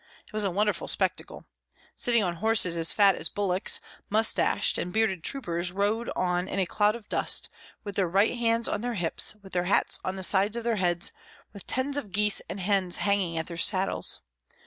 [0.25, 1.45] It was a wonderful spectacle.
[1.95, 6.65] Sitting on horses as fat as bullocks, mustached and bearded troopers rode on in a
[6.65, 7.49] cloud of dust,
[7.83, 10.77] with their right hands on their hips, with their hats on the sides of their
[10.77, 11.11] heads,
[11.53, 14.21] with tens of geese and hens hanging at their saddles.